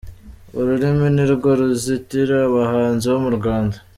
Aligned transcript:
Ururimi 0.59 1.07
ni 1.15 1.25
rwo 1.33 1.49
ruzitira 1.59 2.35
abahanzi 2.49 3.05
bo 3.11 3.17
mu 3.25 3.31
Rwanda 3.37 3.77